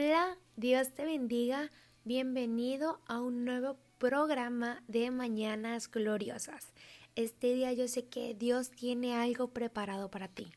[0.00, 1.72] Hola, Dios te bendiga.
[2.04, 6.68] Bienvenido a un nuevo programa de Mañanas Gloriosas.
[7.16, 10.52] Este día yo sé que Dios tiene algo preparado para ti.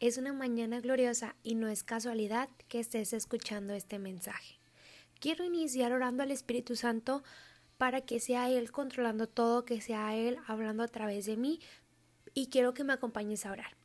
[0.00, 4.58] Es una mañana gloriosa y no es casualidad que estés escuchando este mensaje.
[5.20, 7.22] Quiero iniciar orando al Espíritu Santo
[7.78, 11.60] para que sea Él controlando todo, que sea Él hablando a través de mí
[12.34, 13.76] y quiero que me acompañes a orar.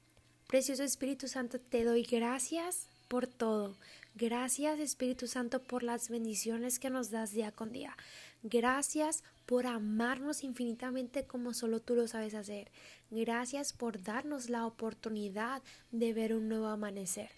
[0.47, 3.75] Precioso Espíritu Santo, te doy gracias por todo.
[4.15, 7.95] Gracias Espíritu Santo por las bendiciones que nos das día con día.
[8.43, 12.71] Gracias por amarnos infinitamente como solo tú lo sabes hacer.
[13.11, 17.29] Gracias por darnos la oportunidad de ver un nuevo amanecer.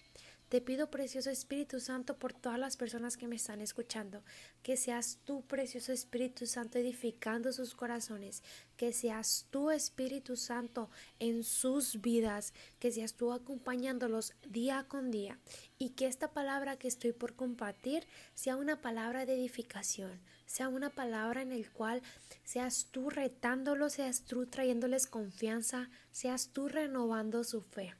[0.48, 4.22] Te pido, precioso Espíritu Santo, por todas las personas que me están escuchando,
[4.62, 8.42] que seas tú, precioso Espíritu Santo, edificando sus corazones,
[8.78, 10.88] que seas tú, Espíritu Santo,
[11.18, 15.38] en sus vidas, que seas tú acompañándolos día con día
[15.78, 20.88] y que esta palabra que estoy por compartir sea una palabra de edificación, sea una
[20.88, 22.00] palabra en el cual
[22.44, 27.94] seas tú retándolos, seas tú trayéndoles confianza, seas tú renovando su fe.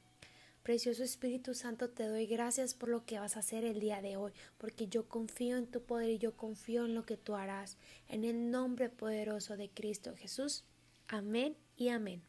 [0.69, 4.17] Precioso Espíritu Santo, te doy gracias por lo que vas a hacer el día de
[4.17, 7.75] hoy, porque yo confío en tu poder y yo confío en lo que tú harás.
[8.07, 10.65] En el nombre poderoso de Cristo Jesús.
[11.07, 12.21] Amén y amén.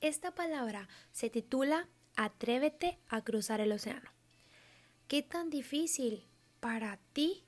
[0.00, 4.10] Esta palabra se titula Atrévete a cruzar el océano.
[5.06, 6.24] ¿Qué tan difícil
[6.60, 7.44] para ti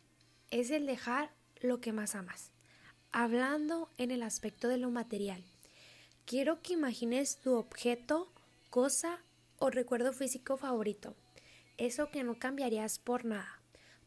[0.51, 2.51] es el dejar lo que más amas?
[3.11, 5.43] Hablando en el aspecto de lo material,
[6.27, 8.31] quiero que imagines tu objeto,
[8.69, 9.23] cosa
[9.59, 11.15] o recuerdo físico favorito.
[11.77, 13.61] Eso que no cambiarías por nada.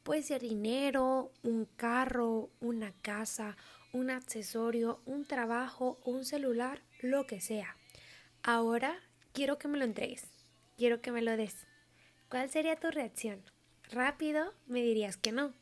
[0.03, 3.55] Puede ser dinero, un carro, una casa,
[3.93, 7.77] un accesorio, un trabajo, un celular, lo que sea.
[8.43, 8.99] Ahora
[9.33, 10.27] quiero que me lo entregues.
[10.77, 11.67] Quiero que me lo des.
[12.29, 13.43] ¿Cuál sería tu reacción?
[13.91, 15.53] Rápido me dirías que no.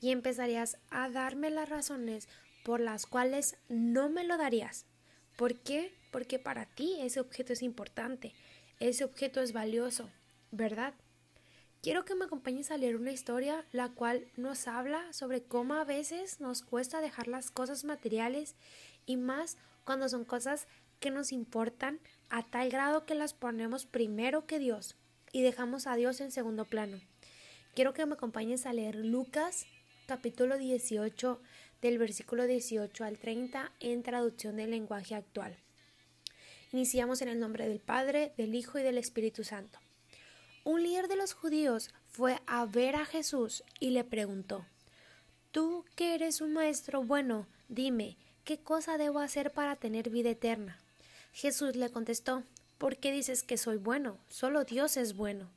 [0.00, 2.28] Y empezarías a darme las razones
[2.64, 4.86] por las cuales no me lo darías.
[5.36, 5.92] ¿Por qué?
[6.12, 8.34] Porque para ti ese objeto es importante
[8.88, 10.10] ese objeto es valioso,
[10.50, 10.92] ¿verdad?
[11.80, 15.84] Quiero que me acompañes a leer una historia la cual nos habla sobre cómo a
[15.84, 18.56] veces nos cuesta dejar las cosas materiales
[19.06, 20.66] y más cuando son cosas
[21.00, 24.96] que nos importan a tal grado que las ponemos primero que Dios
[25.32, 27.00] y dejamos a Dios en segundo plano.
[27.74, 29.64] Quiero que me acompañes a leer Lucas
[30.06, 31.40] capítulo 18
[31.80, 35.63] del versículo 18 al 30 en traducción del lenguaje actual.
[36.74, 39.78] Iniciamos en el nombre del Padre, del Hijo y del Espíritu Santo.
[40.64, 44.66] Un líder de los judíos fue a ver a Jesús y le preguntó,
[45.52, 50.80] Tú que eres un maestro bueno, dime, ¿qué cosa debo hacer para tener vida eterna?
[51.32, 52.42] Jesús le contestó,
[52.76, 54.18] ¿por qué dices que soy bueno?
[54.28, 55.52] Solo Dios es bueno.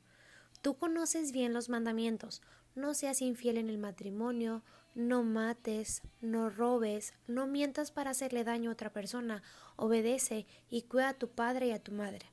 [0.61, 2.43] Tú conoces bien los mandamientos,
[2.77, 8.69] no seas infiel en el matrimonio, no mates, no robes, no mientas para hacerle daño
[8.69, 9.43] a otra persona,
[9.75, 12.27] obedece y cuida a tu padre y a tu madre.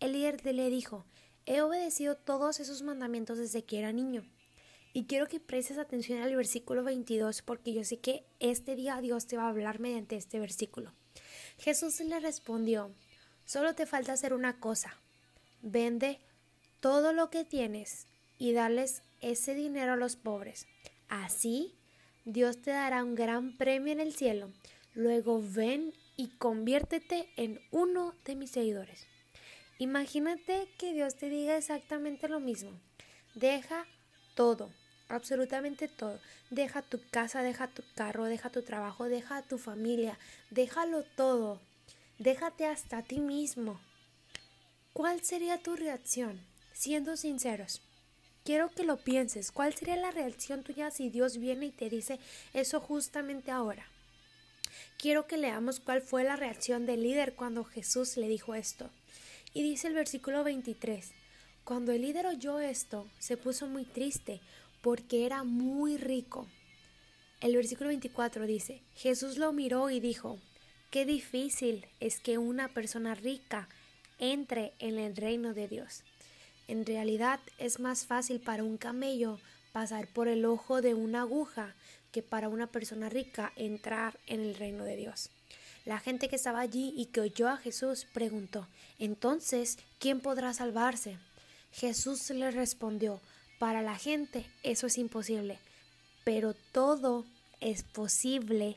[0.00, 1.04] El líder le dijo,
[1.46, 4.24] he obedecido todos esos mandamientos desde que era niño.
[4.94, 9.26] Y quiero que prestes atención al versículo 22 porque yo sé que este día Dios
[9.26, 10.92] te va a hablar mediante este versículo.
[11.58, 12.94] Jesús le respondió,
[13.44, 14.98] solo te falta hacer una cosa,
[15.62, 16.18] vende
[16.80, 18.06] todo lo que tienes
[18.42, 20.66] y darles ese dinero a los pobres.
[21.08, 21.78] Así
[22.24, 24.50] Dios te dará un gran premio en el cielo.
[24.94, 29.06] Luego ven y conviértete en uno de mis seguidores.
[29.78, 32.72] Imagínate que Dios te diga exactamente lo mismo.
[33.36, 33.86] Deja
[34.34, 34.72] todo,
[35.08, 36.18] absolutamente todo.
[36.50, 40.18] Deja tu casa, deja tu carro, deja tu trabajo, deja tu familia,
[40.50, 41.60] déjalo todo.
[42.18, 43.80] Déjate hasta ti mismo.
[44.92, 46.44] ¿Cuál sería tu reacción?
[46.72, 47.82] Siendo sinceros.
[48.44, 49.52] Quiero que lo pienses.
[49.52, 52.18] ¿Cuál sería la reacción tuya si Dios viene y te dice
[52.54, 53.86] eso justamente ahora?
[54.98, 58.90] Quiero que leamos cuál fue la reacción del líder cuando Jesús le dijo esto.
[59.54, 61.12] Y dice el versículo 23.
[61.64, 64.40] Cuando el líder oyó esto, se puso muy triste
[64.80, 66.48] porque era muy rico.
[67.40, 70.38] El versículo 24 dice, Jesús lo miró y dijo,
[70.90, 73.68] qué difícil es que una persona rica
[74.18, 76.04] entre en el reino de Dios.
[76.68, 79.38] En realidad es más fácil para un camello
[79.72, 81.74] pasar por el ojo de una aguja
[82.12, 85.30] que para una persona rica entrar en el reino de Dios.
[85.84, 88.68] La gente que estaba allí y que oyó a Jesús preguntó,
[88.98, 91.18] entonces, ¿quién podrá salvarse?
[91.72, 93.20] Jesús le respondió,
[93.58, 95.58] para la gente eso es imposible,
[96.24, 97.24] pero todo
[97.60, 98.76] es posible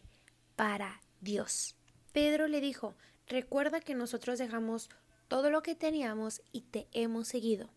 [0.55, 1.75] para Dios.
[2.13, 2.95] Pedro le dijo,
[3.27, 4.89] recuerda que nosotros dejamos
[5.27, 7.69] todo lo que teníamos y te hemos seguido.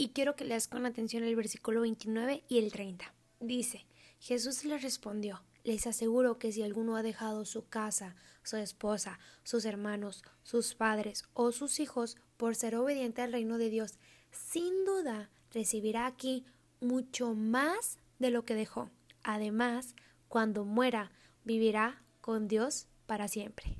[0.00, 3.12] Y quiero que leas con atención el versículo 29 y el 30.
[3.40, 3.84] Dice,
[4.20, 8.14] Jesús le respondió, les aseguro que si alguno ha dejado su casa,
[8.44, 13.70] su esposa, sus hermanos, sus padres o sus hijos por ser obediente al reino de
[13.70, 13.98] Dios,
[14.30, 16.44] sin duda recibirá aquí
[16.80, 18.92] mucho más de lo que dejó.
[19.24, 19.96] Además,
[20.28, 21.10] cuando muera,
[21.42, 23.76] vivirá con Dios para siempre.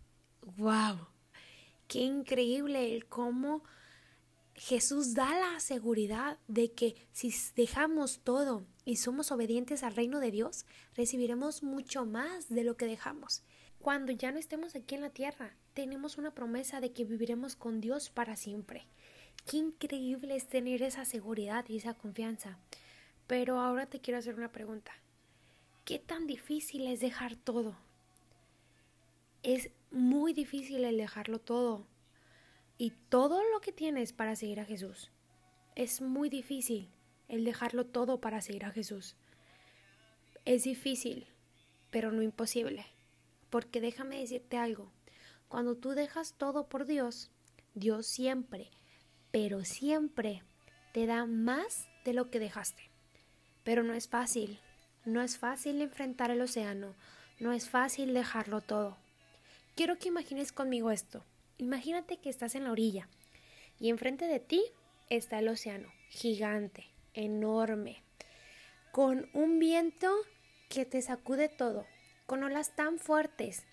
[0.57, 1.07] ¡Wow!
[1.87, 3.63] Qué increíble el cómo
[4.59, 10.33] Jesús da la seguridad de que si dejamos todo y somos obedientes al reino de
[10.33, 10.67] Dios,
[10.97, 13.43] recibiremos mucho más de lo que dejamos.
[13.79, 17.81] Cuando ya no estemos aquí en la tierra, tenemos una promesa de que viviremos con
[17.81, 18.85] Dios para siempre.
[19.47, 22.59] Qué increíble es tener esa seguridad y esa confianza.
[23.29, 24.91] Pero ahora te quiero hacer una pregunta.
[25.85, 27.77] ¿Qué tan difícil es dejar todo?
[29.45, 31.87] Es muy difícil el dejarlo todo
[32.79, 35.11] y todo lo que tienes para seguir a Jesús.
[35.75, 36.91] Es muy difícil
[37.29, 39.17] el dejarlo todo para seguir a Jesús.
[40.45, 41.27] Es difícil,
[41.91, 42.87] pero no imposible.
[43.51, 44.93] Porque déjame decirte algo.
[45.49, 47.31] Cuando tú dejas todo por Dios,
[47.75, 48.71] Dios siempre,
[49.31, 50.43] pero siempre
[50.93, 52.91] te da más de lo que dejaste.
[53.65, 54.59] Pero no es fácil.
[55.05, 56.95] No es fácil enfrentar el océano.
[57.41, 58.97] No es fácil dejarlo todo.
[59.75, 61.25] Quiero que imagines conmigo esto.
[61.59, 63.09] Imagínate que estás en la orilla
[63.81, 64.63] y enfrente de ti
[65.11, 68.05] está el océano, gigante, enorme,
[68.93, 70.09] con un viento
[70.69, 71.85] que te sacude todo,
[72.27, 73.65] con olas tan fuertes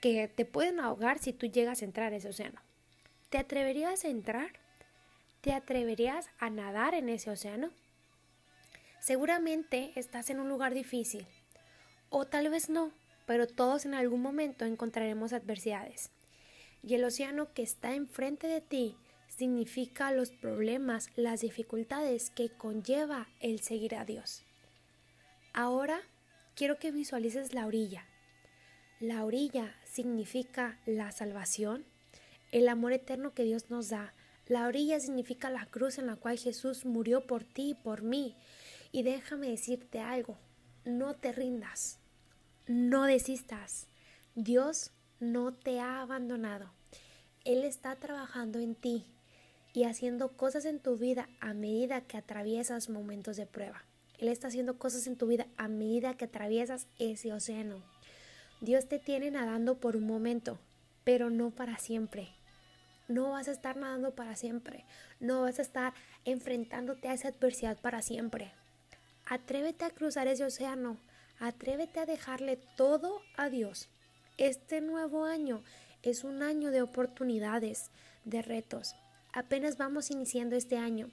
[0.00, 2.60] que te pueden ahogar si tú llegas a entrar a ese océano.
[3.28, 4.52] ¿Te atreverías a entrar?
[5.40, 7.72] ¿Te atreverías a nadar en ese océano?
[9.00, 11.26] Seguramente estás en un lugar difícil,
[12.08, 12.92] o tal vez no,
[13.26, 16.10] pero todos en algún momento encontraremos adversidades
[16.82, 18.96] y el océano que está enfrente de ti
[19.28, 24.44] significa los problemas, las dificultades que conlleva el seguir a Dios.
[25.52, 26.00] Ahora
[26.54, 28.06] quiero que visualices la orilla.
[29.00, 31.84] La orilla significa la salvación,
[32.50, 34.14] el amor eterno que Dios nos da.
[34.46, 38.36] La orilla significa la cruz en la cual Jesús murió por ti y por mí.
[38.92, 40.38] Y déjame decirte algo,
[40.84, 41.98] no te rindas,
[42.66, 43.86] no desistas.
[44.34, 46.70] Dios no te ha abandonado.
[47.44, 49.06] Él está trabajando en ti
[49.72, 53.84] y haciendo cosas en tu vida a medida que atraviesas momentos de prueba.
[54.18, 57.82] Él está haciendo cosas en tu vida a medida que atraviesas ese océano.
[58.60, 60.58] Dios te tiene nadando por un momento,
[61.04, 62.30] pero no para siempre.
[63.08, 64.84] No vas a estar nadando para siempre.
[65.20, 68.52] No vas a estar enfrentándote a esa adversidad para siempre.
[69.26, 70.96] Atrévete a cruzar ese océano.
[71.38, 73.88] Atrévete a dejarle todo a Dios.
[74.38, 75.62] Este nuevo año
[76.02, 77.90] es un año de oportunidades,
[78.26, 78.94] de retos.
[79.32, 81.08] Apenas vamos iniciando este año.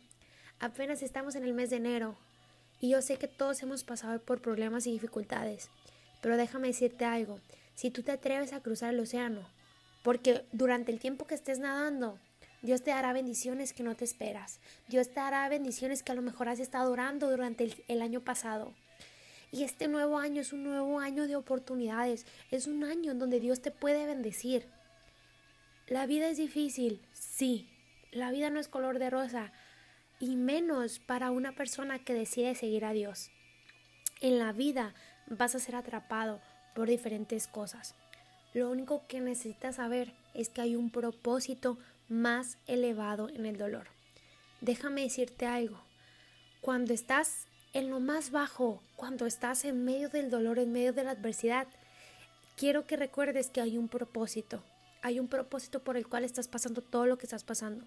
[0.60, 2.18] Apenas estamos en el mes de enero.
[2.82, 5.70] Y yo sé que todos hemos pasado por problemas y dificultades.
[6.22, 7.40] Pero déjame decirte algo.
[7.76, 9.48] Si tú te atreves a cruzar el océano,
[10.04, 12.20] porque durante el tiempo que estés nadando,
[12.62, 14.60] Dios te dará bendiciones que no te esperas.
[14.90, 18.20] Dios te dará bendiciones que a lo mejor has estado orando durante el, el año
[18.20, 18.74] pasado.
[19.54, 23.40] Y este nuevo año es un nuevo año de oportunidades, es un año en donde
[23.40, 24.68] Dios te puede bendecir.
[25.86, 27.70] La vida es difícil, sí,
[28.12, 29.52] la vida no es color de rosa,
[30.20, 33.30] y menos para una persona que decide seguir a Dios.
[34.22, 34.96] En la vida
[35.28, 36.42] vas a ser atrapado
[36.74, 37.94] por diferentes cosas.
[38.56, 41.78] Lo único que necesitas saber es que hay un propósito
[42.10, 43.86] más elevado en el dolor.
[44.62, 45.80] Déjame decirte algo.
[46.60, 51.04] Cuando estás en lo más bajo, cuando estás en medio del dolor, en medio de
[51.04, 51.68] la adversidad,
[52.56, 54.64] quiero que recuerdes que hay un propósito.
[55.02, 57.86] Hay un propósito por el cual estás pasando todo lo que estás pasando.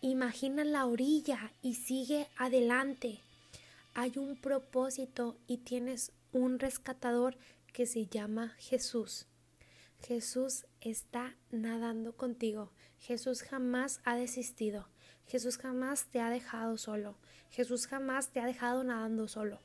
[0.00, 3.20] Imagina la orilla y sigue adelante.
[3.94, 7.36] Hay un propósito y tienes un rescatador
[7.72, 9.26] que se llama Jesús.
[10.00, 12.72] Jesús está nadando contigo.
[12.98, 14.88] Jesús jamás ha desistido.
[15.26, 17.16] Jesús jamás te ha dejado solo.
[17.50, 19.60] Jesús jamás te ha dejado nadando solo.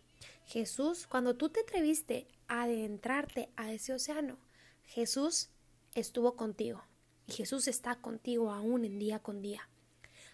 [0.46, 4.38] Jesús, cuando tú te atreviste a adentrarte a ese océano,
[4.86, 5.50] Jesús
[5.96, 6.84] estuvo contigo.
[7.27, 9.70] Y Jesús está contigo aún en día con día.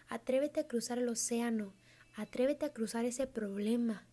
[0.07, 1.73] Atrévete a cruzar el océano.
[2.15, 4.07] Atrévete a cruzar ese problema.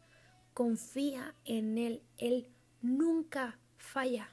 [0.52, 2.02] Confía en Él.
[2.18, 2.48] Él
[2.82, 4.30] nunca falla.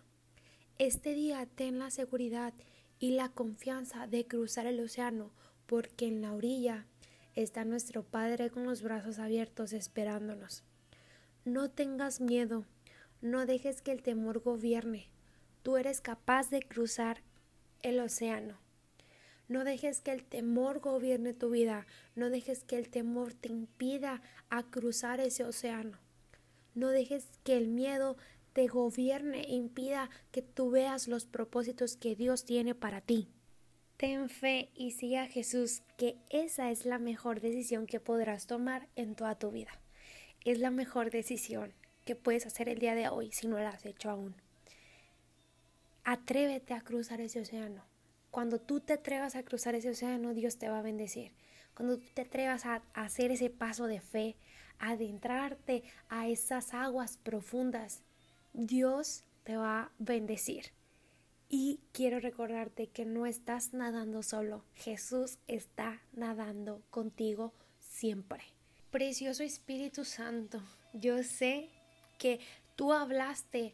[0.77, 2.53] Este día ten la seguridad
[2.99, 5.31] y la confianza de cruzar el océano
[5.71, 6.85] porque en la orilla
[7.33, 10.65] está nuestro Padre con los brazos abiertos esperándonos.
[11.45, 12.65] No tengas miedo,
[13.21, 15.07] no dejes que el temor gobierne.
[15.63, 17.21] Tú eres capaz de cruzar
[17.83, 18.59] el océano.
[19.47, 21.87] No dejes que el temor gobierne tu vida.
[22.15, 25.97] No dejes que el temor te impida a cruzar ese océano.
[26.75, 28.17] No dejes que el miedo
[28.51, 33.29] te gobierne e impida que tú veas los propósitos que Dios tiene para ti.
[34.01, 38.87] Ten fe y sigue a Jesús, que esa es la mejor decisión que podrás tomar
[38.95, 39.69] en toda tu vida.
[40.43, 41.71] Es la mejor decisión
[42.03, 44.33] que puedes hacer el día de hoy si no la has hecho aún.
[46.03, 47.85] Atrévete a cruzar ese océano.
[48.31, 51.31] Cuando tú te atrevas a cruzar ese océano, Dios te va a bendecir.
[51.75, 54.35] Cuando tú te atrevas a hacer ese paso de fe,
[54.79, 58.01] a adentrarte a esas aguas profundas,
[58.53, 60.71] Dios te va a bendecir.
[61.53, 68.39] Y quiero recordarte que no estás nadando solo, Jesús está nadando contigo siempre.
[68.89, 70.61] Precioso Espíritu Santo,
[70.93, 71.67] yo sé
[72.17, 72.39] que
[72.77, 73.73] tú hablaste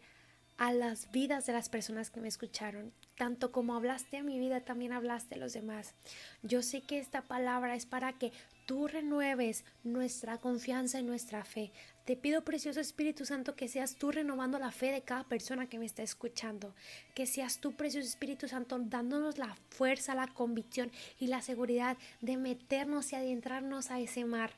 [0.58, 2.94] a las vidas de las personas que me escucharon.
[3.16, 5.94] Tanto como hablaste a mi vida, también hablaste a los demás.
[6.42, 8.32] Yo sé que esta palabra es para que
[8.68, 11.72] tú renueves nuestra confianza y nuestra fe.
[12.06, 15.80] Te pido, precioso Espíritu Santo, que seas tú renovando la fe de cada persona que
[15.80, 16.76] me está escuchando.
[17.16, 22.38] Que seas tú, precioso Espíritu Santo, dándonos la fuerza, la convicción y la seguridad de
[22.38, 24.52] meternos y adentrarnos a ese mar,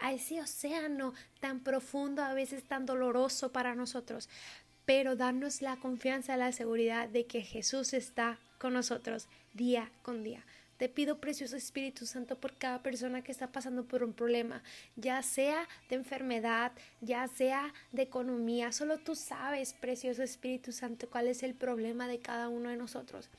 [0.00, 4.28] a ese océano tan profundo, a veces tan doloroso para nosotros
[4.84, 10.44] pero darnos la confianza, la seguridad de que Jesús está con nosotros día con día.
[10.82, 14.64] Te pido, precioso Espíritu Santo, por cada persona que está pasando por un problema,
[14.96, 18.72] ya sea de enfermedad, ya sea de economía.
[18.72, 23.30] Solo tú sabes, precioso Espíritu Santo, cuál es el problema de cada uno de nosotros.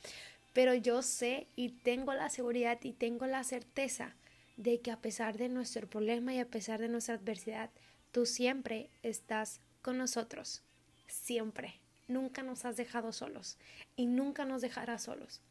[0.54, 4.16] Pero yo sé y tengo la seguridad y tengo la certeza
[4.56, 7.72] de que a pesar de nuestro problema y a pesar de nuestra adversidad,
[8.14, 10.64] tú siempre estás con nosotros
[11.08, 11.76] siempre.
[12.08, 13.58] Nunca nos has dejado solos
[13.98, 15.42] y nunca nos dejarás solos.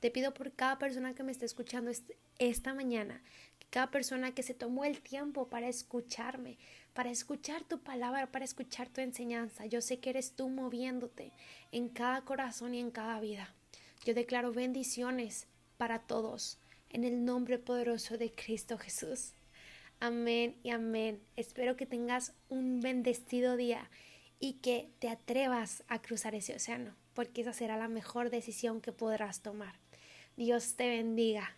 [0.00, 1.90] Te pido por cada persona que me esté escuchando
[2.38, 3.22] esta mañana,
[3.70, 6.58] cada persona que se tomó el tiempo para escucharme,
[6.94, 9.66] para escuchar tu palabra, para escuchar tu enseñanza.
[9.66, 11.32] Yo sé que eres tú moviéndote
[11.72, 13.54] en cada corazón y en cada vida.
[14.04, 16.58] Yo declaro bendiciones para todos
[16.90, 19.34] en el nombre poderoso de Cristo Jesús.
[20.00, 21.20] Amén y amén.
[21.36, 23.90] Espero que tengas un bendecido día
[24.40, 28.92] y que te atrevas a cruzar ese océano, porque esa será la mejor decisión que
[28.92, 29.74] podrás tomar.
[30.38, 31.56] Dios te bendiga.